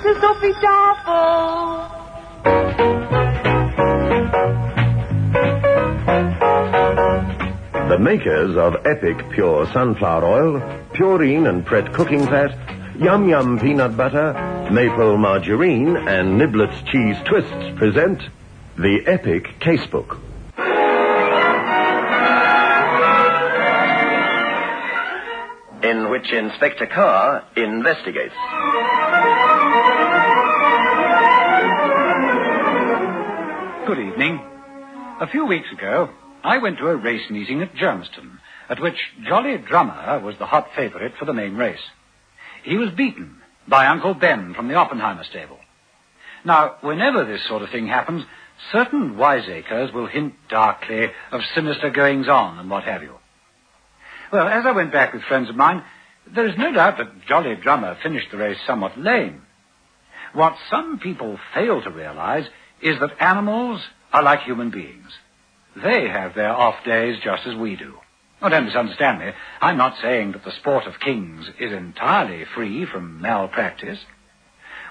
[0.00, 0.52] horses, don't be.
[7.88, 10.60] The makers of Epic Pure Sunflower Oil,
[10.92, 12.56] Purine and Pret Cooking Fat,
[12.98, 18.22] Yum Yum Peanut Butter, Maple Margarine, and Niblets Cheese Twists present
[18.76, 20.20] the Epic Casebook.
[25.82, 28.34] In which Inspector Carr investigates.
[33.88, 34.38] Good evening.
[35.18, 36.10] A few weeks ago,
[36.44, 38.38] I went to a race meeting at Germiston,
[38.68, 41.80] at which Jolly Drummer was the hot favorite for the main race.
[42.64, 45.58] He was beaten by Uncle Ben from the Oppenheimer stable.
[46.44, 48.26] Now, whenever this sort of thing happens,
[48.72, 53.14] certain wiseacres will hint darkly of sinister goings on and what have you.
[54.30, 55.82] Well, as I went back with friends of mine,
[56.34, 59.46] there is no doubt that Jolly Drummer finished the race somewhat lame.
[60.34, 62.44] What some people fail to realize
[62.82, 63.80] is that animals
[64.12, 65.10] are like human beings.
[65.82, 67.94] They have their off days just as we do.
[68.40, 69.32] Oh, don't misunderstand me.
[69.60, 73.98] I'm not saying that the sport of kings is entirely free from malpractice.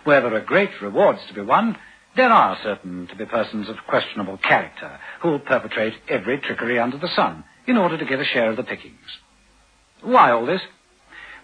[0.03, 1.77] Where there are great rewards to be won,
[2.15, 6.97] there are certain to be persons of questionable character who will perpetrate every trickery under
[6.97, 8.95] the sun in order to get a share of the pickings.
[10.01, 10.61] Why all this?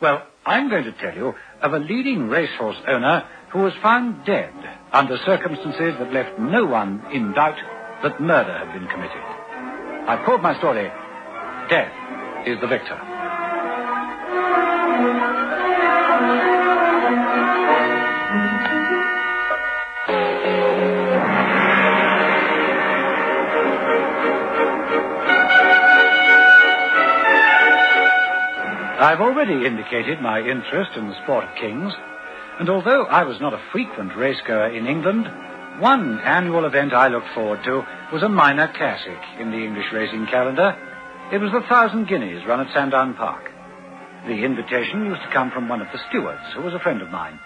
[0.01, 4.53] Well, I'm going to tell you of a leading racehorse owner who was found dead
[4.93, 7.57] under circumstances that left no one in doubt
[8.03, 9.23] that murder had been committed.
[10.07, 10.91] I've called my story
[11.69, 11.91] Death
[12.45, 12.99] is the Victor.
[28.99, 31.93] I've already indicated my interest in the sport of kings,
[32.59, 35.27] and although I was not a frequent racegoer in England,
[35.79, 40.27] one annual event I looked forward to was a minor classic in the English racing
[40.27, 40.77] calendar.
[41.31, 43.49] It was the Thousand Guineas run at Sandown Park.
[44.27, 47.09] The invitation used to come from one of the stewards, who was a friend of
[47.09, 47.39] mine.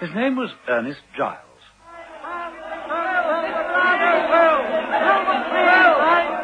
[0.00, 1.40] His name was Ernest Giles.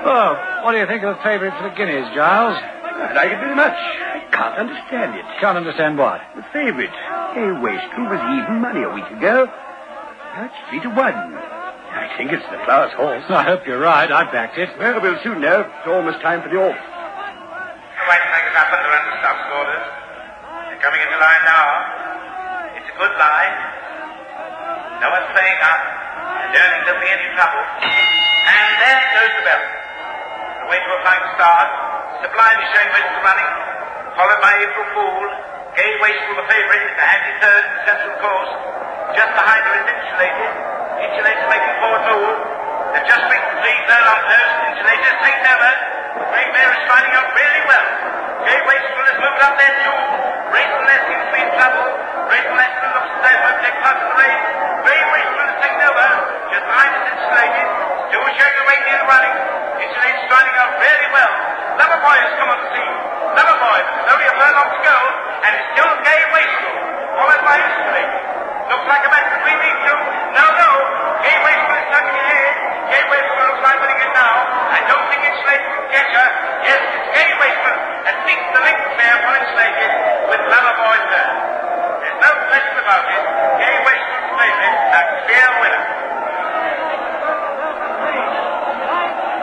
[0.03, 2.57] Oh, what do you think of the favourite for the Guineas, Giles?
[2.57, 3.75] I like it very much.
[3.75, 5.25] I can't understand it.
[5.41, 6.21] Can't understand what?
[6.37, 6.95] The favourite,
[7.35, 9.47] Gay Wastrel, was even money a week ago.
[9.47, 11.15] Now it's three to one.
[11.15, 13.23] I think it's the flowers horse.
[13.31, 14.11] I hope you're right.
[14.11, 14.71] I backed it.
[14.79, 15.63] Well, we'll soon know.
[15.63, 16.75] It's almost time for the off.
[16.75, 19.87] The white tigers up and around the stop quarters.
[20.71, 21.67] They're coming into line now.
[22.79, 23.55] It's a good line.
[25.03, 25.83] No one's playing up.
[25.83, 27.63] I don't think there'll be any trouble.
[27.83, 29.65] And there goes the bell.
[30.63, 31.69] The way to a flying start.
[32.27, 33.51] Sublime is showing Western running.
[34.19, 35.27] Followed by April Fool.
[35.77, 38.53] Gay Wastrel the favourite the handy third in the central course.
[39.15, 40.53] Just behind her is Insulated.
[40.99, 42.39] Insulated making forward move.
[42.91, 44.55] They've just the lead there on post.
[44.67, 45.73] Insulated has taken over.
[46.35, 47.87] Great Mare is finding out really well.
[48.51, 49.95] Gay Wastrel has moved up there too.
[50.51, 51.87] Racing there seems to be in trouble.
[52.27, 54.45] Racing Leicester looks as though take part in the race.
[54.91, 56.09] Gay Wastrel has taken over.
[56.51, 57.69] Just behind is Insulated.
[58.11, 59.37] Still showing the weight in running.
[59.87, 61.33] Insulated striding out really well.
[61.79, 62.97] Loverboy has come on the scene.
[63.39, 65.10] Loverboy, there's only a furlong to go.
[65.41, 66.77] And it's still Gay Wastrel.
[67.17, 68.21] Followed by Insulated.
[68.71, 69.99] Looks like a match between these two.
[70.37, 70.71] No, no.
[71.25, 72.53] Gay Wastrel is tugging ahead.
[72.93, 74.35] Gay Wastrel looks like winning it now.
[74.71, 76.29] I don't think it's late to catch her.
[76.65, 79.91] Yes, it's Gay Wastrel that beats the link fair for Insulated
[80.29, 81.35] with Loverboy third.
[82.05, 83.23] There's no question about it.
[83.61, 85.85] Gay Wastrel's favorite, a clear winner.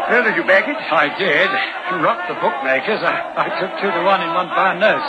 [0.07, 0.77] Well, did you back it?
[0.79, 1.51] I did.
[1.87, 2.99] Rocked the bookmakers.
[2.99, 5.07] I, I took two to one in one pound notes.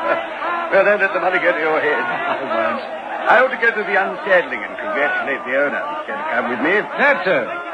[0.72, 2.00] well, don't let the money go to your head.
[2.00, 2.80] I won't.
[3.26, 5.82] I ought to go to the unsaddling and congratulate the owner.
[6.08, 6.80] Can you come with me?
[6.80, 7.66] To.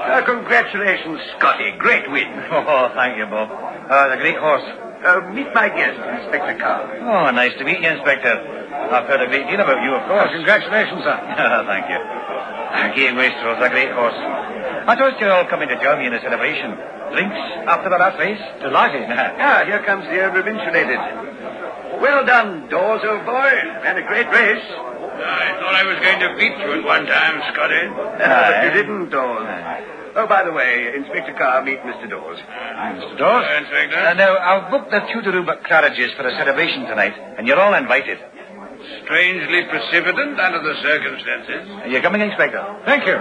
[0.00, 1.72] Uh, congratulations, Scotty.
[1.78, 2.30] Great win.
[2.52, 3.50] Oh, thank you, Bob.
[3.90, 4.64] Uh, the great horse.
[5.04, 6.88] Uh, meet my guest, Inspector Carr.
[7.04, 8.34] Oh, nice to meet you, Inspector.
[8.72, 10.30] I've heard a great deal about you, of course.
[10.32, 11.16] Congratulations, sir.
[11.68, 12.00] thank you.
[12.96, 14.16] Gay Wastrel's a great horse.
[14.16, 16.72] I thought you'd all come in to join me in the celebration.
[17.12, 17.36] Drinks
[17.68, 18.40] after the last race?
[18.60, 19.04] Delighted.
[19.44, 20.98] Ah, here comes the owner of Insulated.
[22.00, 23.52] Well done, Dawes, old boy.
[23.84, 24.64] And a great race.
[24.64, 27.88] I thought I was going to beat you at one time, Scotty.
[28.18, 29.46] but you didn't, Dawes.
[30.16, 32.08] Oh, by the way, Inspector Carr, meet Mr.
[32.08, 32.38] Dawes.
[32.38, 33.18] Mr.
[33.18, 33.44] Dawes.
[33.58, 33.96] Inspector.
[33.98, 37.58] Uh, now, I've booked the Tudor room at Claridge's for a celebration tonight, and you're
[37.58, 38.18] all invited.
[39.04, 41.68] Strangely precipitant under the circumstances.
[41.82, 42.82] Are you coming, Inspector?
[42.86, 43.18] Thank you.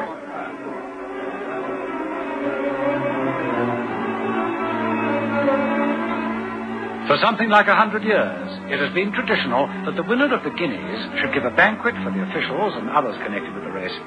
[7.08, 10.52] For something like a hundred years, it has been traditional that the winner of the
[10.52, 13.98] guineas should give a banquet for the officials and others connected with the race.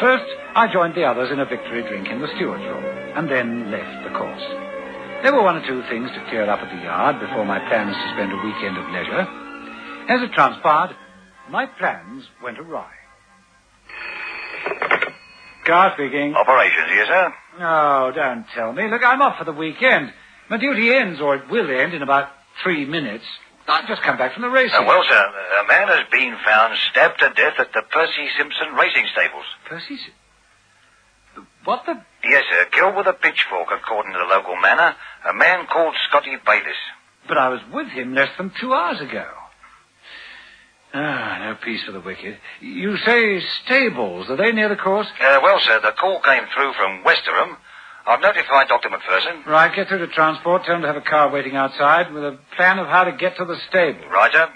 [0.00, 2.84] First, I joined the others in a victory drink in the steward's room,
[3.16, 4.44] and then left the course.
[5.22, 7.96] There were one or two things to clear up at the yard before my plans
[7.96, 9.24] to spend a weekend of leisure.
[10.08, 10.94] As it transpired,
[11.48, 12.92] my plans went awry.
[15.64, 16.34] Carr speaking.
[16.34, 17.34] Operations yes, sir.
[17.60, 18.88] Oh, don't tell me.
[18.90, 20.12] Look, I'm off for the weekend.
[20.48, 22.28] My duty ends, or it will end, in about
[22.62, 23.24] three minutes.
[23.68, 24.78] I've just come back from the racing.
[24.78, 25.24] Uh, well, sir,
[25.64, 29.44] a man has been found stabbed to death at the Percy Simpson Racing Stables.
[29.68, 30.00] Percy's...
[31.64, 32.00] What the...
[32.24, 34.94] Yes, sir, killed with a pitchfork, according to the local manor.
[35.28, 36.76] A man called Scotty Bayliss.
[37.28, 39.26] But I was with him less than two hours ago.
[40.94, 42.38] Ah, no peace for the wicked.
[42.60, 44.30] You say stables.
[44.30, 45.08] Are they near the course?
[45.20, 47.58] Uh, well, sir, the call came through from Westerham.
[48.08, 48.88] I've notified Dr.
[48.88, 49.44] McPherson.
[49.46, 50.62] Right, get through to transport.
[50.64, 53.36] Tell them to have a car waiting outside with a plan of how to get
[53.38, 54.08] to the stable.
[54.08, 54.46] Roger.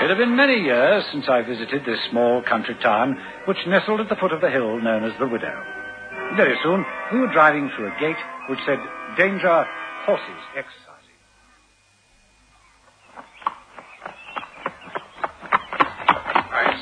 [0.00, 4.08] It had been many years since I visited this small country town, which nestled at
[4.08, 5.52] the foot of the hill known as the Widow.
[6.34, 8.16] Very soon, we were driving through a gate
[8.48, 8.78] which said,
[9.18, 9.66] Danger,
[10.06, 10.87] horses exercising.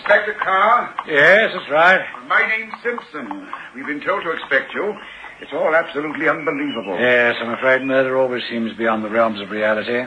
[0.07, 0.95] Inspector Carr.
[1.09, 2.01] Yes, that's right.
[2.29, 3.49] My name's Simpson.
[3.75, 4.95] We've been told to expect you.
[5.41, 6.97] It's all absolutely unbelievable.
[6.97, 10.05] Yes, I'm afraid murder always seems beyond the realms of reality.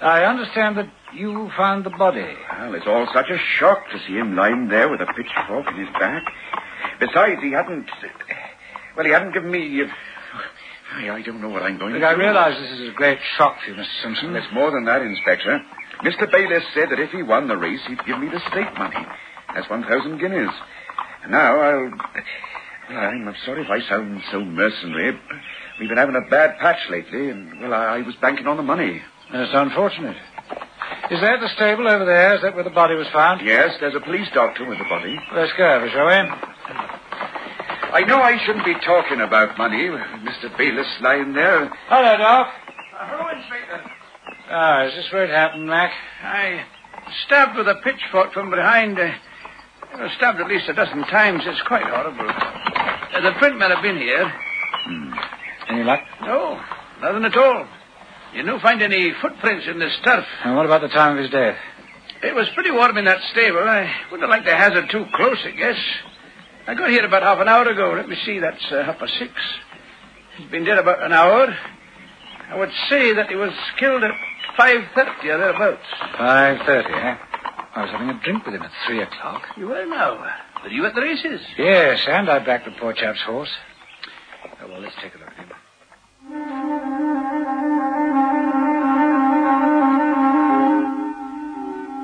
[0.00, 2.24] I understand that you found the body.
[2.60, 5.76] Well, it's all such a shock to see him lying there with a pitchfork in
[5.84, 6.22] his back.
[7.00, 7.90] Besides, he hadn't.
[8.96, 9.82] Well, he hadn't given me.
[10.94, 12.14] I I don't know what I'm going Look, to do.
[12.14, 14.02] I realize this is a great shock for you, Mr.
[14.04, 14.36] Simpson.
[14.36, 15.62] It's more than that, Inspector.
[16.02, 16.30] Mr.
[16.30, 18.96] Bayliss said that if he won the race, he'd give me the stake money.
[19.54, 20.50] That's 1,000 guineas.
[21.28, 21.90] Now I'll.
[22.90, 25.18] Well, I'm sorry if I sound so mercenary.
[25.78, 28.62] We've been having a bad patch lately, and, well, I, I was banking on the
[28.62, 29.00] money.
[29.32, 30.16] That's unfortunate.
[31.10, 32.34] Is that the stable over there?
[32.34, 33.42] Is that where the body was found?
[33.44, 35.16] Yes, there's a police doctor with the body.
[35.34, 36.12] Let's go over, shall we?
[36.14, 36.26] Eh?
[37.92, 39.88] I know I shouldn't be talking about money.
[39.88, 40.56] Mr.
[40.56, 41.68] Bayliss lying there.
[41.88, 42.46] Hello, Doc.
[42.98, 43.89] Uh, Hello, Inspector.
[44.52, 45.92] Ah, is this where it happened, Mac?
[46.24, 46.64] I
[47.24, 48.98] stabbed with a pitchfork from behind.
[48.98, 49.12] Uh,
[50.16, 51.42] stabbed at least a dozen times.
[51.46, 52.28] It's quite horrible.
[52.28, 54.32] Uh, the print might have been here.
[55.68, 56.00] Any luck?
[56.22, 56.60] No,
[57.00, 57.64] nothing at all.
[58.34, 60.24] You don't find any footprints in this turf.
[60.44, 61.56] And what about the time of his death?
[62.24, 63.60] It was pretty warm in that stable.
[63.60, 65.78] I wouldn't like to hazard too close, I guess.
[66.66, 67.94] I got here about half an hour ago.
[67.96, 69.32] Let me see, that's uh, half past six.
[70.38, 71.56] He's been dead about an hour.
[72.50, 74.10] I would say that he was killed at
[74.58, 75.82] 5.30 or thereabouts.
[76.18, 77.16] Five thirty, eh?
[77.74, 79.42] I was having a drink with him at three o'clock.
[79.56, 80.18] You were now.
[80.62, 81.40] Were you at the races?
[81.56, 83.50] Yes, and I backed the poor chap's horse.
[84.62, 86.60] Oh, well, let's take a look at him.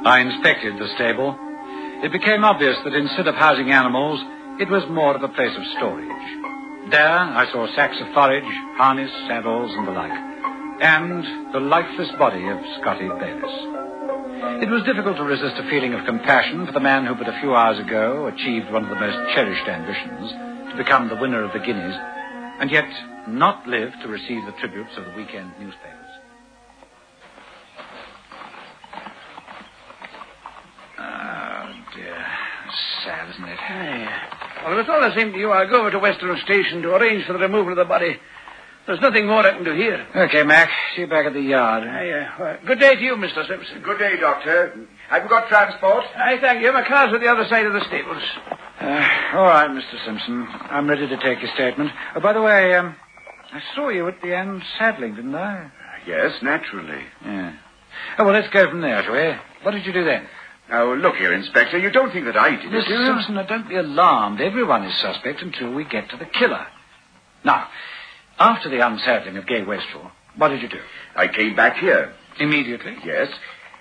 [0.07, 1.37] I inspected the stable.
[2.05, 4.21] It became obvious that instead of housing animals,
[4.61, 6.07] it was more of a place of storage.
[6.91, 8.47] There, I saw sacks of forage,
[8.79, 10.36] harness, saddles, and the like.
[10.79, 13.77] And the lifeless body of Scotty Bayliss.
[14.63, 17.41] It was difficult to resist a feeling of compassion for the man who but a
[17.41, 20.31] few hours ago achieved one of the most cherished ambitions,
[20.71, 21.97] to become the winner of the guineas,
[22.61, 22.89] and yet
[23.27, 26.13] not live to receive the tributes of the weekend newspapers.
[30.99, 32.27] Oh, dear.
[33.05, 33.59] Sad, isn't it?
[34.63, 36.95] Well, if it's all the same to you, I'll go over to Western Station to
[36.97, 38.19] arrange for the removal of the body.
[38.87, 40.07] There's nothing more I can do here.
[40.15, 40.71] Okay, Mac.
[40.95, 41.83] See you back at the yard.
[41.83, 43.47] I, uh, good day to you, Mr.
[43.49, 43.83] Simpson.
[43.83, 44.87] Good day, Doctor.
[45.09, 46.05] Have you got transport?
[46.17, 46.73] I thank you.
[46.73, 48.23] My car's at the other side of the stables.
[48.81, 50.05] Uh, all right, Mr.
[50.05, 50.47] Simpson.
[50.71, 51.91] I'm ready to take your statement.
[52.15, 52.95] Oh, by the way, um,
[53.53, 55.69] I saw you at the end saddling, didn't I?
[56.07, 57.03] Yes, naturally.
[57.25, 57.57] Yeah.
[58.19, 59.35] Oh, well, let's go from there, shall we?
[59.63, 60.29] What did you do then?
[60.71, 61.77] Now, look here, Inspector.
[61.77, 62.87] You don't think that I did it, Mr.
[62.87, 63.05] do you?
[63.07, 64.41] Simpson, now don't be alarmed.
[64.41, 66.67] Everyone is suspect until we get to the killer.
[67.45, 67.69] Now,
[68.39, 70.81] after the unsaddling of Gay Wastrel, what did you do?
[71.15, 72.13] I came back here.
[72.39, 72.97] Immediately?
[73.05, 73.29] Yes.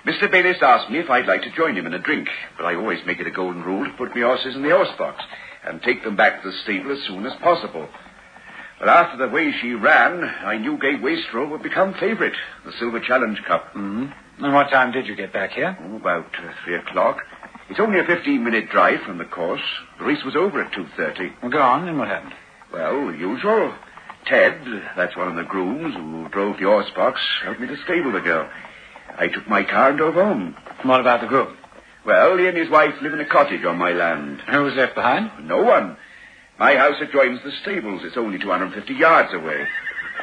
[0.06, 0.32] Mr.
[0.32, 3.00] Bayliss asked me if I'd like to join him in a drink, but I always
[3.06, 5.24] make it a golden rule to put my horses in the horse box
[5.66, 7.90] and take them back to the stable as soon as possible.
[8.80, 12.36] But after the way she ran, I knew Gay Wastrel would become favourite,
[12.66, 13.74] the Silver Challenge Cup.
[13.74, 14.44] Mm-hmm.
[14.46, 15.78] And what time did you get back here?
[15.82, 17.20] Oh, about uh, three o'clock.
[17.70, 19.62] It's only a fifteen-minute drive from the course.
[19.98, 21.32] The race was over at two thirty.
[21.42, 22.34] Well, go on, and what happened?
[22.72, 23.74] Well, usual.
[24.26, 24.60] Ted,
[24.96, 28.22] that's one of the grooms who drove the horse box, helped me to stable the
[28.22, 28.50] girl.
[29.18, 30.56] I took my car and drove home.
[30.84, 31.56] What about the group?
[32.06, 34.42] Well, he and his wife live in a cottage on my land.
[34.42, 35.48] Who was left behind?
[35.48, 35.98] No one.
[36.60, 38.02] My house adjoins the stables.
[38.04, 39.68] It's only 250 yards away.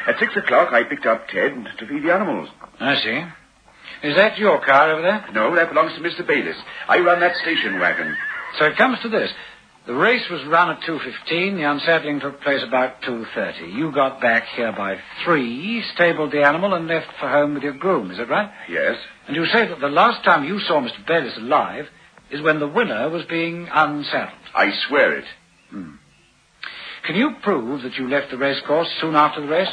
[0.06, 2.48] At six o'clock, I picked up Ted to feed the animals.
[2.80, 4.08] I see.
[4.08, 5.26] Is that your car over there?
[5.32, 6.26] No, that belongs to Mr.
[6.26, 6.56] Bayliss.
[6.88, 8.16] I run that station wagon.
[8.58, 9.30] So it comes to this.
[9.84, 11.56] The race was run at 2.15.
[11.56, 13.74] The unsaddling took place about 2.30.
[13.74, 17.72] You got back here by 3, stabled the animal, and left for home with your
[17.72, 18.12] groom.
[18.12, 18.50] Is that right?
[18.68, 18.96] Yes.
[19.26, 21.04] And you say that the last time you saw Mr.
[21.04, 21.88] Bayliss alive
[22.30, 24.38] is when the winner was being unsaddled.
[24.54, 25.24] I swear it.
[25.70, 25.94] Hmm.
[27.04, 29.68] Can you prove that you left the racecourse soon after the race?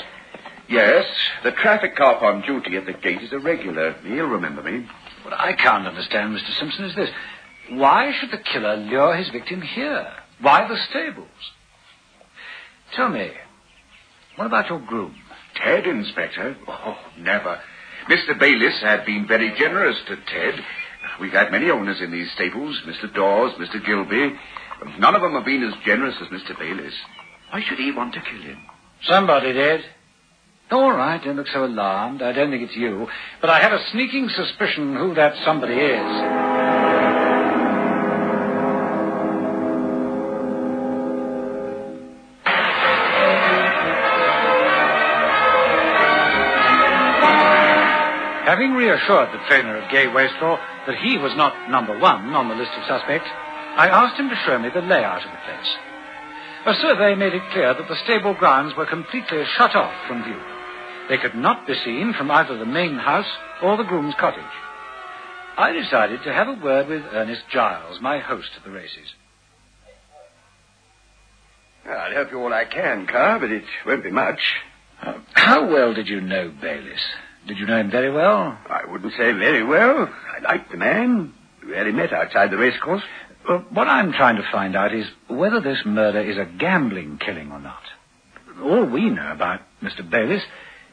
[0.67, 1.05] Yes,
[1.43, 3.93] the traffic cop on duty at the gate is a regular.
[4.03, 4.87] He'll remember me.
[5.23, 6.57] What I can't understand, Mr.
[6.57, 7.09] Simpson, is this.
[7.71, 10.07] Why should the killer lure his victim here?
[10.41, 11.27] Why the stables?
[12.95, 13.31] Tell me,
[14.35, 15.15] what about your groom?
[15.55, 16.57] Ted, Inspector?
[16.67, 17.59] Oh, never.
[18.09, 18.39] Mr.
[18.39, 20.55] Bayliss had been very generous to Ted.
[21.19, 23.13] We've had many owners in these stables, Mr.
[23.13, 23.85] Dawes, Mr.
[23.85, 24.33] Gilby.
[24.97, 26.57] None of them have been as generous as Mr.
[26.57, 26.93] Bayliss.
[27.51, 28.59] Why should he want to kill him?
[29.03, 29.81] Somebody did.
[30.71, 32.21] All right, don't look so alarmed.
[32.21, 33.07] I don't think it's you.
[33.41, 36.48] But I have a sneaking suspicion who that somebody is.
[48.49, 52.55] Having reassured the trainer of Gay Wastrel that he was not number one on the
[52.55, 53.29] list of suspects,
[53.77, 55.77] I asked him to show me the layout of the place.
[56.65, 60.41] A survey made it clear that the stable grounds were completely shut off from view.
[61.09, 63.29] They could not be seen from either the main house
[63.61, 64.41] or the groom's cottage.
[65.55, 69.13] I decided to have a word with Ernest Giles, my host at the races.
[71.87, 74.39] I'll help you all I can, Carr, but it won't be much.
[75.03, 77.05] Uh, how well did you know Bayliss?
[77.49, 78.55] Did you know him very well?
[78.69, 80.07] I wouldn't say very well.
[80.37, 81.33] I liked the man.
[81.65, 83.01] We rarely met outside the racecourse.
[83.47, 87.51] Well, what I'm trying to find out is whether this murder is a gambling killing
[87.51, 87.81] or not.
[88.61, 90.07] All we know about Mr.
[90.07, 90.43] Bayliss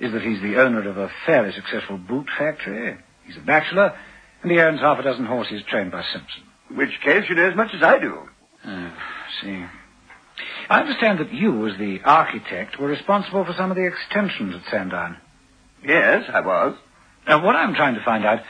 [0.00, 2.96] is that he's the owner of a fairly successful boot factory.
[3.26, 3.94] He's a bachelor,
[4.42, 6.42] and he owns half a dozen horses trained by Simpson.
[6.70, 8.18] In which case, you know as much as I do.
[8.64, 8.92] Oh,
[9.42, 9.62] see.
[10.70, 14.70] I understand that you, as the architect, were responsible for some of the extensions at
[14.70, 15.18] Sandown.
[15.86, 16.76] Yes, I was.
[17.28, 18.40] Now, what I'm trying to find out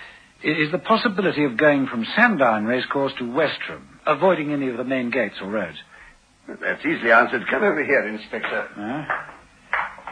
[0.43, 5.11] is the possibility of going from Sandown Racecourse to Westerham, avoiding any of the main
[5.11, 5.79] gates or roads.
[6.49, 7.47] That's easily answered.
[7.49, 8.69] Come over here, Inspector.
[8.75, 9.05] Huh?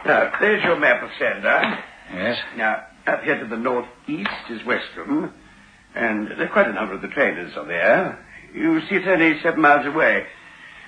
[0.05, 1.79] Now, there's your map of Sandown.
[2.13, 2.37] Yes.
[2.57, 5.31] Now, up here to the northeast is Westerham,
[5.95, 8.23] and there are quite a number of the traders are there.
[8.53, 10.25] You see it's only seven miles away.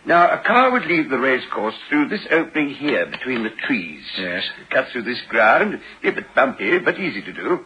[0.06, 4.04] Now, a car would leave the racecourse through this opening here between the trees.
[4.18, 4.44] Yes.
[4.70, 7.66] Cut through this ground, a bit bumpy, but easy to do.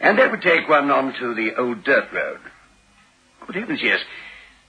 [0.00, 2.40] And that would take one on to the old dirt road.
[3.46, 4.00] Good heavens, yes.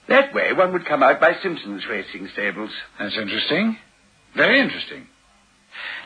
[0.08, 2.72] That way one would come out by Simpson's racing stables.
[3.00, 3.78] That's interesting.
[4.36, 5.08] Very interesting.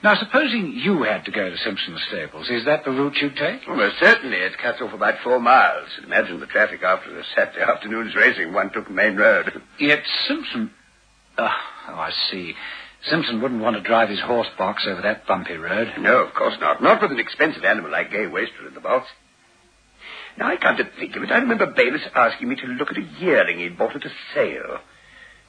[0.03, 3.67] Now, supposing you had to go to Simpson's stables, is that the route you'd take?
[3.67, 4.37] Almost certainly.
[4.37, 5.87] It cuts off about four miles.
[6.03, 8.53] Imagine the traffic after a Saturday afternoon's racing.
[8.53, 9.61] One took the main road.
[9.79, 10.71] Yet Simpson.
[11.37, 11.47] Oh,
[11.89, 12.53] oh, I see.
[13.09, 15.93] Simpson wouldn't want to drive his horse box over that bumpy road.
[15.99, 16.83] No, of course not.
[16.83, 19.07] Not with an expensive animal like Gay Wastrel in the box.
[20.37, 22.97] Now, I come to think of it, I remember Bayliss asking me to look at
[22.97, 24.79] a yearling he'd bought at a sale.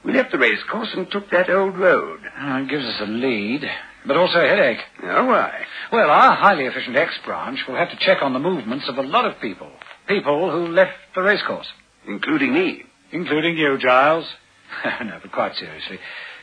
[0.03, 2.19] We left the racecourse and took that old road.
[2.37, 3.63] Oh, it gives us a lead,
[4.05, 4.79] but also a headache.
[5.01, 5.65] Now, why?
[5.91, 9.03] Well, our highly efficient X branch will have to check on the movements of a
[9.03, 9.71] lot of people.
[10.07, 11.67] People who left the racecourse.
[12.05, 12.83] Including me.
[13.13, 14.25] Including you, Giles.
[15.05, 15.99] no, but quite seriously.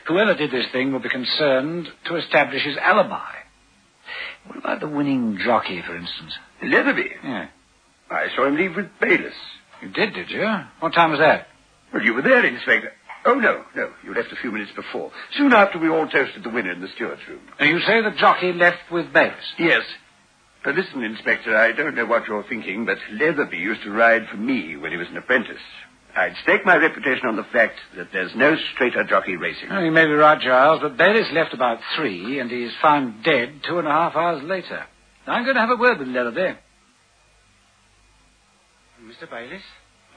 [0.07, 3.35] Whoever did this thing will be concerned to establish his alibi.
[4.47, 6.37] What about the winning jockey, for instance?
[6.63, 7.11] Leatherby.
[7.23, 7.47] Yeah.
[8.09, 9.33] I saw him leave with Bayliss.
[9.81, 10.45] You did, did you?
[10.79, 11.47] What time was that?
[11.93, 12.91] Well, you were there, Inspector.
[13.25, 13.91] Oh, no, no.
[14.03, 15.11] You left a few minutes before.
[15.37, 17.41] Soon after we all toasted the winner in the steward's room.
[17.59, 19.53] And you say the jockey left with Bayliss?
[19.59, 19.83] Yes.
[20.65, 24.37] Now, listen, Inspector, I don't know what you're thinking, but Leatherby used to ride for
[24.37, 25.61] me when he was an apprentice.
[26.15, 29.69] I'd stake my reputation on the fact that there's no straighter jockey racing.
[29.71, 33.61] Oh, you may be right, Giles, but Bayliss left about three, and he's found dead
[33.67, 34.85] two and a half hours later.
[35.25, 36.57] I'm going to have a word with Leatherby.
[39.03, 39.29] Mr.
[39.29, 39.61] Bayliss?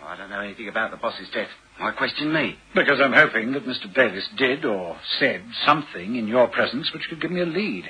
[0.02, 1.48] Oh, I don't know anything about the boss's death.
[1.78, 2.56] Why question me?
[2.74, 3.92] Because I'm hoping that Mr.
[3.94, 7.84] Bayliss did or said something in your presence which could give me a lead.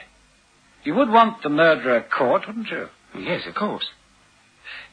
[0.85, 2.89] You would want the murderer caught, wouldn't you?
[3.19, 3.87] Yes, of course.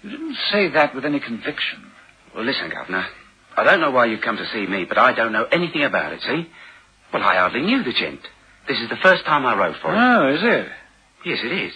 [0.02, 1.92] You didn't say that with any conviction.
[2.36, 3.06] Well, listen, Governor.
[3.58, 6.14] I don't know why you've come to see me, but I don't know anything about
[6.14, 6.48] it, see?
[7.14, 8.22] Well, I hardly knew the gent.
[8.68, 10.00] This is the first time I rode for him.
[10.00, 10.68] Oh, is it?
[11.26, 11.74] Yes, it is.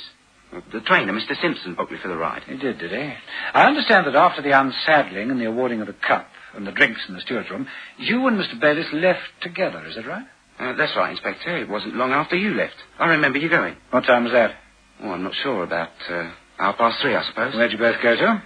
[0.71, 1.39] The trainer, Mr.
[1.41, 2.43] Simpson, booked me for the ride.
[2.43, 3.13] He did, did he?
[3.53, 7.01] I understand that after the unsaddling and the awarding of the cup and the drinks
[7.09, 8.57] in the steward's room, you and Mr.
[8.59, 10.25] Bayliss left together, is that right?
[10.57, 11.57] Uh, that's right, Inspector.
[11.57, 12.75] It wasn't long after you left.
[12.97, 13.75] I remember you going.
[13.89, 14.55] What time was that?
[15.01, 15.63] Oh, I'm not sure.
[15.63, 17.53] About uh, half past three, I suppose.
[17.53, 18.41] Where'd you both go to?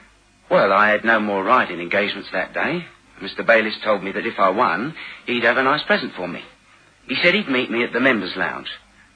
[0.50, 2.86] Well, I had no more riding engagements that day.
[3.22, 3.46] Mr.
[3.46, 6.41] Bayliss told me that if I won, he'd have a nice present for me.
[7.08, 8.70] He said he'd meet me at the members' lounge.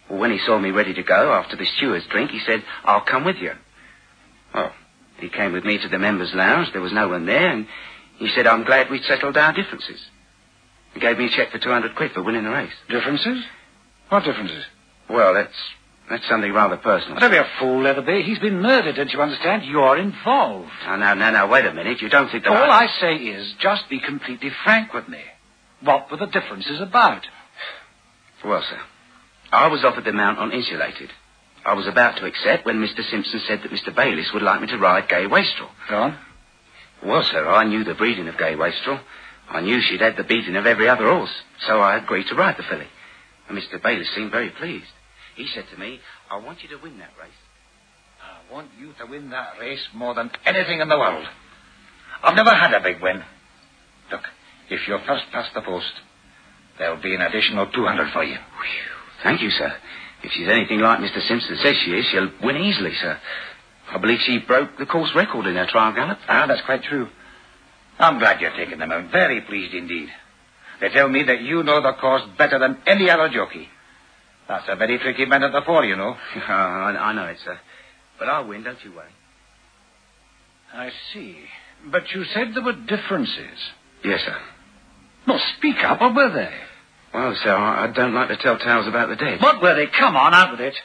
[0.09, 3.05] Well, when he saw me ready to go after the steward's drink, he said, I'll
[3.05, 3.53] come with you.
[4.53, 4.73] Well,
[5.17, 6.71] he came with me to the members' lounge.
[6.71, 7.67] There was no one there, and
[8.17, 10.01] he said, I'm glad we'd settled our differences.
[10.93, 12.73] He gave me a cheque for 200 quid for winning the race.
[12.89, 13.43] Differences?
[14.09, 14.65] What differences?
[15.09, 15.55] Well, that's
[16.13, 17.17] that's something rather personal.
[17.20, 18.22] Don't be a fool, Leatherby.
[18.22, 19.65] He's been murdered, don't you understand?
[19.65, 20.70] You're involved.
[20.86, 22.01] Now, now, now, now, wait a minute.
[22.01, 25.22] You don't think that All I say is, just be completely frank with me.
[25.82, 27.24] What were the differences about?
[28.46, 28.79] Well, sir,
[29.51, 31.10] I was offered the mount on insulated.
[31.65, 33.03] I was about to accept when Mr.
[33.10, 33.96] Simpson said that Mr.
[33.96, 35.70] Bayliss would like me to ride Gay Wastrel.
[35.89, 36.17] Go on.
[37.03, 39.00] Well, sir, I knew the breeding of Gay Wastrel.
[39.50, 41.34] I knew she'd had the beating of every other horse,
[41.65, 42.88] so I agreed to ride the filly.
[43.50, 43.82] And Mr.
[43.82, 44.86] Bayliss seemed very pleased.
[45.35, 45.99] He said to me,
[46.29, 47.31] I want you to win that race.
[48.21, 51.25] I want you to win that race more than anything in the world.
[52.23, 53.23] I've never had a big win.
[54.11, 54.21] Look,
[54.69, 55.91] if you're first past the post,
[56.77, 58.37] there'll be an additional 200 for you.
[59.23, 59.73] Thank you, sir.
[60.23, 61.21] If she's anything like Mr.
[61.27, 63.19] Simpson says she is, she'll win easily, sir.
[63.91, 66.19] I believe she broke the course record in her trial gallop.
[66.27, 67.09] Ah, that's quite true.
[67.99, 69.11] I'm glad you're taking them out.
[69.11, 70.09] Very pleased indeed.
[70.79, 73.67] They tell me that you know the course better than any other jockey.
[74.47, 76.15] That's a very tricky man at the fore, you know.
[76.35, 77.59] I, I know it, sir.
[78.19, 79.09] But I'll win, don't you worry.
[80.73, 81.38] I see.
[81.85, 83.59] But you said there were differences.
[84.03, 84.38] Yes, sir.
[85.27, 86.01] No, speak up.
[86.01, 86.53] What were they?
[87.13, 89.41] Well, sir, I, I don't like to tell tales about the dead.
[89.41, 89.88] What were they?
[89.88, 90.75] Come on, out with it.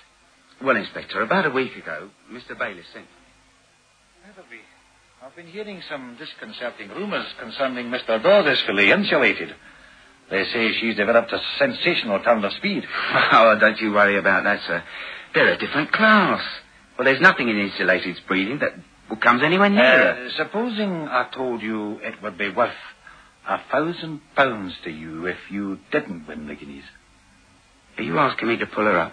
[0.63, 2.59] Well, Inspector, about a week ago, Mr.
[2.59, 3.11] Bailey sent me.
[4.27, 4.61] Leatherby,
[5.25, 8.23] I've been hearing some disconcerting rumours concerning Mr.
[8.23, 9.55] Dawes' insulated.
[10.31, 12.85] They say she's developed a sensational turn of speed.
[13.33, 14.83] Oh, don't you worry about that, sir.
[15.35, 16.43] They're a different class.
[16.97, 18.73] Well, there's nothing in Insulated's breeding that
[19.21, 20.27] comes anywhere near.
[20.27, 22.75] Uh, supposing I told you it would be worth
[23.47, 26.85] a thousand pounds to you if you didn't win the guineas.
[27.97, 29.13] Are you asking me to pull her up?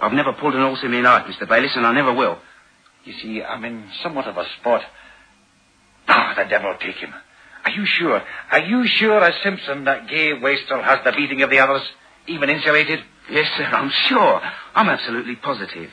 [0.00, 1.48] I've never pulled an horse in my life, Mr.
[1.48, 2.38] Bayliss, and I never will.
[3.04, 4.82] You see, I'm in somewhat of a spot.
[6.08, 7.12] Ah, the devil take him.
[7.64, 8.22] Are you sure?
[8.50, 11.82] Are you sure as Simpson that Gay Wastrel has the beating of the others,
[12.26, 13.00] even insulated?
[13.30, 14.40] Yes, sir, I'm sure.
[14.74, 15.90] I'm absolutely positive.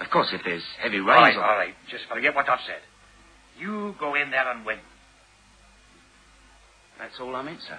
[0.00, 1.08] Of course, if there's heavy rain.
[1.08, 1.74] All right, or- all right.
[1.90, 2.80] Just forget what I've said.
[3.58, 4.78] You go in there and win.
[6.98, 7.78] That's all I meant, sir.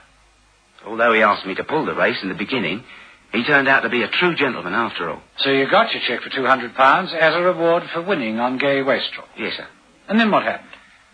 [0.86, 2.84] Although he asked me to pull the race in the beginning,
[3.32, 5.22] he turned out to be a true gentleman after all.
[5.38, 8.58] So you got your cheque for two hundred pounds as a reward for winning on
[8.58, 9.28] Gay Wastrel.
[9.38, 9.68] Yes, sir.
[10.08, 10.70] And then what happened?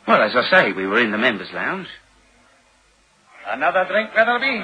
[0.07, 1.87] Well, as I say, we were in the members' lounge.
[3.47, 4.57] Another drink, Leatherby?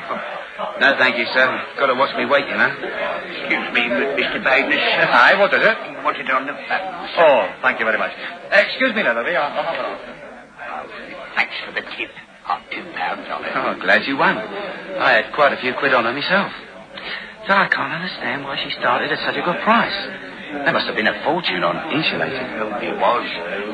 [0.82, 1.46] No, thank you, sir.
[1.78, 2.72] Got to watch me weight, you know.
[2.74, 3.82] Excuse me,
[4.17, 4.44] Mr.
[4.44, 4.82] Bayliss.
[4.82, 5.78] Aye, what is it?
[5.78, 7.12] I want it on the buttons.
[7.17, 8.12] Oh, thank you very much.
[8.52, 9.36] Excuse me, Leatherby.
[9.38, 11.36] I'll, I'll have it on.
[11.36, 12.10] Thanks for the tip.
[12.44, 13.52] Hot two pounds on it.
[13.54, 14.38] Oh, glad you won.
[14.38, 16.52] I had quite a few quid on her myself.
[17.48, 19.94] So I can't understand why she started at such a good price.
[20.51, 22.43] There must have been a fortune on insulated.
[22.59, 23.25] Oh, there was.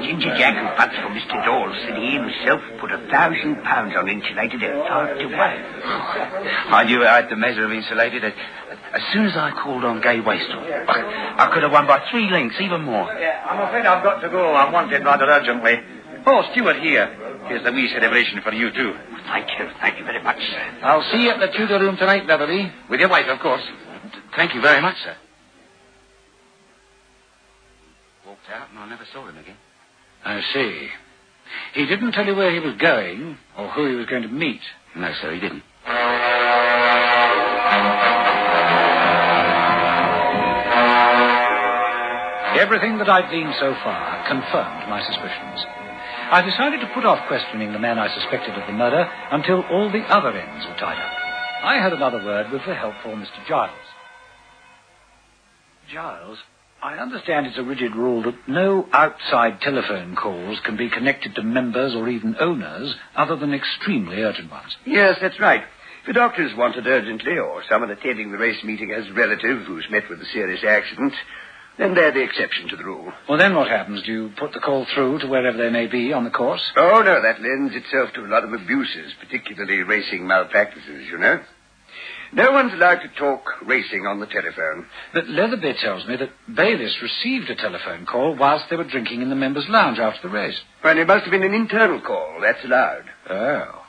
[0.05, 1.35] Ginger Jack who puts for Mr.
[1.43, 5.57] Dawes said he himself put a thousand pounds on insulated at five to one.
[6.71, 8.23] I knew I had the measure of insulated.
[8.23, 8.33] As,
[8.93, 12.61] as soon as I called on Gay Wastrel, I could have won by three lengths,
[12.61, 13.09] even more.
[13.19, 14.53] Yeah, I'm afraid I've got to go.
[14.55, 15.81] I'm wanted rather urgently.
[16.25, 17.07] Oh, Stewart here.
[17.47, 18.93] Here's a wee celebration for you, too.
[19.27, 19.69] Thank you.
[19.81, 20.61] Thank you very much, sir.
[20.83, 22.71] I'll see you at the Tudor room tonight, Leatherby.
[22.89, 23.63] With your wife, of course.
[24.35, 25.15] Thank you very much, sir.
[28.53, 29.57] Out and I never saw him again.
[30.23, 30.87] I see.
[31.73, 34.61] He didn't tell you where he was going or who he was going to meet.
[34.95, 35.63] No, sir, he didn't.
[42.57, 45.65] Everything that I've gleaned so far confirmed my suspicions.
[46.31, 49.91] I decided to put off questioning the man I suspected of the murder until all
[49.91, 51.13] the other ends were tied up.
[51.63, 53.45] I had another word with the helpful Mr.
[53.47, 53.71] Giles.
[55.91, 56.39] Giles,
[56.81, 61.41] I understand it's a rigid rule that no outside telephone calls can be connected to
[61.41, 64.77] members or even owners other than extremely urgent ones.
[64.85, 65.63] Yes, that's right.
[66.03, 69.65] If a doctor is wanted urgently, or someone attending the race meeting has a relative
[69.65, 71.13] who's met with a serious accident,
[71.79, 73.11] then they're the exception to the rule.
[73.27, 74.03] Well, then what happens?
[74.03, 76.61] Do you put the call through to wherever they may be on the course?
[76.75, 81.41] Oh, no, that lends itself to a lot of abuses, particularly racing malpractices, you know.
[82.33, 84.87] No one's allowed to talk racing on the telephone.
[85.13, 89.29] But Leatherby tells me that Bayliss received a telephone call whilst they were drinking in
[89.29, 90.59] the members' lounge after the race.
[90.83, 92.39] Well, it must have been an internal call.
[92.41, 93.05] That's allowed.
[93.29, 93.83] Oh.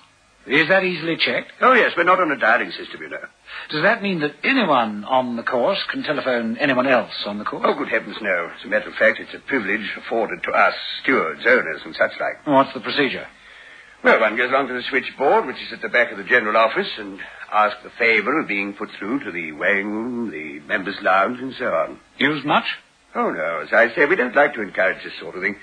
[0.46, 1.53] Is that easily checked?
[1.61, 3.27] Oh, yes, we're not on a dialing system, you know.
[3.68, 7.64] Does that mean that anyone on the course can telephone anyone else on the course?
[7.66, 8.51] Oh, good heavens, no.
[8.59, 12.12] As a matter of fact, it's a privilege afforded to us, stewards, owners, and such
[12.18, 12.46] like.
[12.46, 13.27] What's the procedure?
[14.03, 16.57] Well, one goes along to the switchboard, which is at the back of the general
[16.57, 17.18] office, and
[17.53, 21.55] asks the favour of being put through to the weighing room, the members' lounge, and
[21.59, 21.99] so on.
[22.19, 22.67] Used much?
[23.15, 23.61] Oh, no.
[23.61, 25.57] As I say, we don't like to encourage this sort of thing.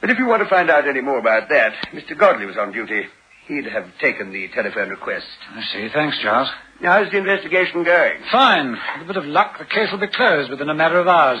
[0.00, 2.16] But if you want to find out any more about that, Mr.
[2.18, 3.06] Godley was on duty.
[3.46, 5.26] He'd have taken the telephone request.
[5.50, 5.88] I see.
[5.92, 6.48] Thanks, Charles.
[6.80, 8.18] Now, how's the investigation going?
[8.30, 8.72] Fine.
[8.72, 11.40] With a bit of luck, the case will be closed within a matter of hours.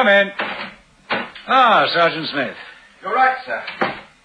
[0.00, 0.30] Come in.
[1.46, 2.56] Ah, Sergeant Smith.
[3.02, 3.62] You're right, sir.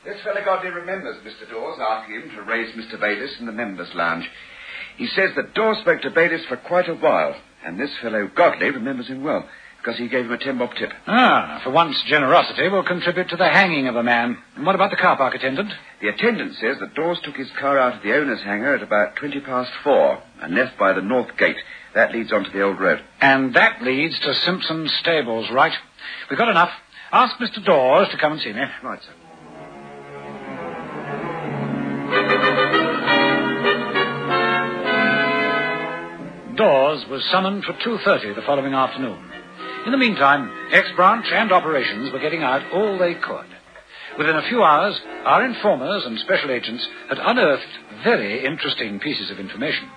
[0.06, 1.52] This fellow Godley remembers Mr.
[1.52, 2.98] Dawes asking him to raise Mr.
[2.98, 4.24] Bayliss in the members' lounge.
[4.96, 7.36] He says that Dawes spoke to Bayliss for quite a while,
[7.66, 9.50] and this fellow Godley remembers him well,
[9.86, 10.91] because he gave him a ten bob tip.
[11.06, 14.36] Ah, for once generosity will contribute to the hanging of a man.
[14.56, 15.71] And what about the car park attendant?
[16.02, 19.15] The attendant says that Dawes took his car out of the owner's hangar at about
[19.15, 21.58] twenty past four and left by the north gate.
[21.93, 23.00] That leads onto the old road.
[23.21, 25.74] And that leads to Simpson's stables, right?
[26.32, 26.71] We've got enough.
[27.12, 27.63] Ask Mr.
[27.63, 28.63] Dawes to come and see me.
[28.84, 29.12] Right, sir.
[36.56, 39.35] Dawes was summoned for 2.30 the following afternoon.
[39.86, 43.45] In the meantime, X-Branch and operations were getting out all they could.
[44.17, 47.67] Within a few hours, our informers and special agents had unearthed
[48.04, 49.88] very interesting pieces of information.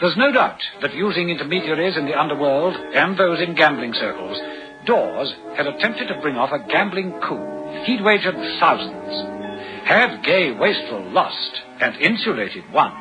[0.00, 4.38] There's no doubt that using intermediaries in the underworld and those in gambling circles,
[4.86, 7.84] Dawes had attempted to bring off a gambling coup.
[7.84, 9.84] He'd wagered thousands.
[9.84, 12.92] Had Gay Wastrel lost and insulated won,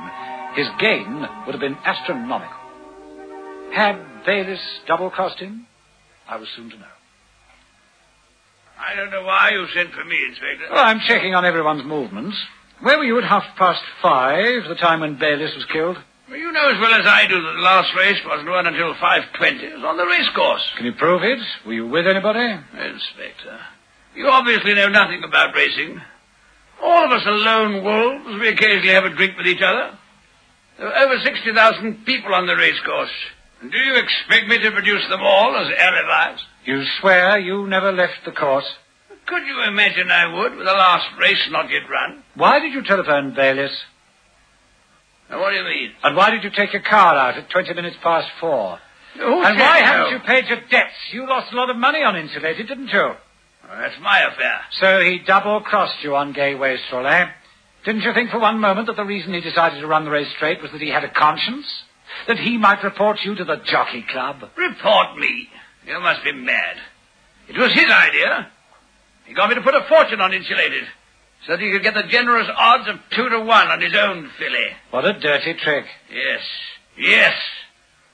[0.56, 2.58] his gain would have been astronomical.
[3.71, 5.67] Had Bayliss double-crossed him?
[6.28, 6.86] I was soon to know.
[8.80, 10.68] I don't know why you sent for me, Inspector.
[10.72, 12.38] Well, I'm checking on everyone's movements.
[12.82, 15.98] Where were you at half past five, the time when Bayliss was killed?
[16.30, 18.94] Well, you know as well as I do that the last race wasn't run until
[18.94, 19.63] 5.20.
[19.63, 20.62] It was on the racecourse.
[20.76, 21.40] Can you prove it?
[21.66, 22.60] Were you with anybody?
[22.74, 23.60] Inspector,
[24.16, 26.00] you obviously know nothing about racing.
[26.84, 28.40] All of us are lone wolves.
[28.40, 29.98] We occasionally have a drink with each other.
[30.78, 33.10] There were over 60,000 people on the racecourse.
[33.62, 36.41] And do you expect me to produce them all as alibis?
[36.65, 38.67] You swear you never left the course?
[39.26, 42.24] Could you imagine I would, with the last race not yet run?
[42.36, 43.72] Why did you telephone Bayliss?
[45.30, 45.91] Now, what do you mean?
[46.04, 48.80] And why did you take your car out at 20 minutes past four?
[49.17, 50.93] Who and why haven't you paid your debts?
[51.12, 53.00] You lost a lot of money on insulated, didn't you?
[53.00, 54.62] Well, that's my affair.
[54.80, 57.28] So he double-crossed you on Gay Wastrel, eh?
[57.84, 60.32] Didn't you think for one moment that the reason he decided to run the race
[60.36, 61.65] straight was that he had a conscience?
[62.28, 64.50] That he might report you to the jockey club?
[64.58, 65.50] Report me.
[65.86, 66.78] You must be mad.
[67.48, 68.52] It was his idea.
[69.26, 70.84] He got me to put a fortune on insulated,
[71.46, 74.30] so that he could get the generous odds of two to one on his own
[74.38, 74.67] filly.
[74.91, 75.86] What a dirty trick.
[76.12, 76.41] Yes,
[76.98, 77.34] yes.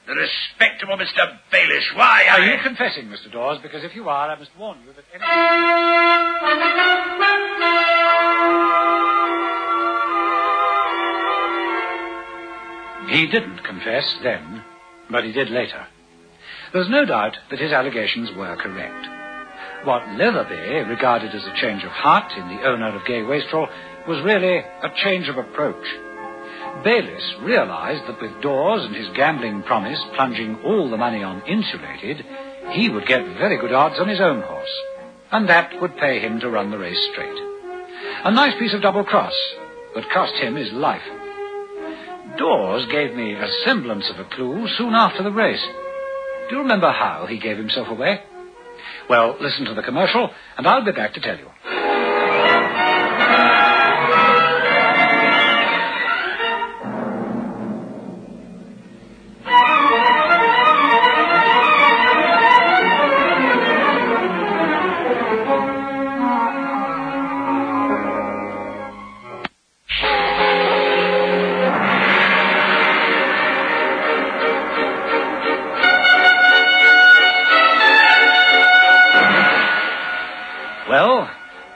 [0.05, 1.39] The respectable Mr.
[1.49, 1.85] Bayliss.
[1.95, 2.53] Why, Are I...
[2.53, 3.31] you confessing, Mr.
[3.31, 3.59] Dawes?
[3.61, 5.23] Because if you are, I must warn you that any...
[13.09, 14.63] He didn't confess then,
[15.09, 15.85] but he did later.
[16.71, 19.07] There's no doubt that his allegations were correct.
[19.85, 23.67] What Leatherby regarded as a change of heart in the owner of Gay Wastrel
[24.07, 25.85] was really a change of approach.
[26.83, 32.25] Bayliss realized that with Dawes and his gambling promise plunging all the money on insulated,
[32.71, 34.81] he would get very good odds on his own horse,
[35.31, 37.37] and that would pay him to run the race straight.
[38.25, 39.35] A nice piece of double cross,
[39.93, 41.03] but cost him his life.
[42.43, 45.65] Dawes gave me a semblance of a clue soon after the race.
[46.49, 48.19] Do you remember how he gave himself away?
[49.09, 51.47] Well, listen to the commercial, and I'll be back to tell you.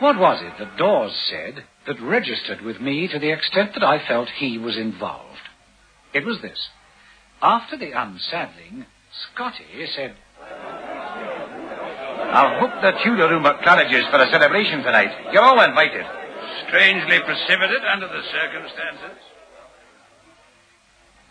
[0.07, 4.07] What was it that Dawes said that registered with me to the extent that I
[4.07, 5.41] felt he was involved?
[6.13, 6.69] It was this.
[7.41, 10.15] After the unsaddling, Scotty said,
[12.31, 15.33] I've booked the Tudor room at Claridge's for a celebration tonight.
[15.33, 16.05] You're all invited.
[16.69, 19.19] Strangely precipitate under the circumstances.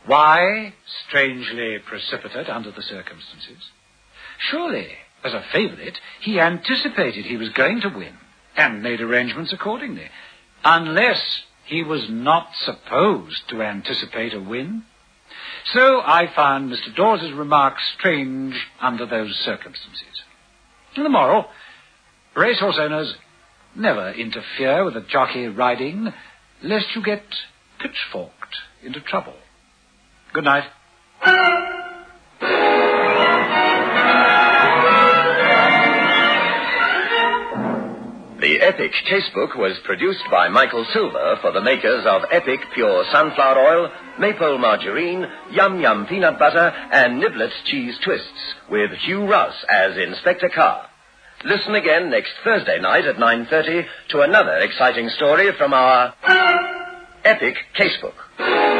[0.04, 0.74] Why
[1.08, 3.70] strangely precipitate under the circumstances?
[4.50, 4.88] Surely,
[5.24, 8.18] as a favourite, he anticipated he was going to win
[8.56, 10.08] and made arrangements accordingly.
[10.64, 14.84] Unless he was not supposed to anticipate a win.
[15.72, 16.94] So I found Mr.
[16.94, 20.22] Dawes's remarks strange under those circumstances.
[20.94, 21.46] And the moral,
[22.34, 23.14] racehorse owners
[23.74, 26.12] never interfere with a jockey riding,
[26.62, 27.24] lest you get
[27.78, 29.34] pitchforked into trouble.
[30.32, 31.65] Good night.
[38.66, 43.92] Epic Casebook was produced by Michael Silver for the makers of Epic Pure Sunflower Oil,
[44.18, 50.48] Maple Margarine, Yum Yum Peanut Butter, and Niblets Cheese Twists, with Hugh Russ as Inspector
[50.48, 50.88] Carr.
[51.44, 56.12] Listen again next Thursday night at 9.30 to another exciting story from our
[57.24, 58.75] Epic Casebook.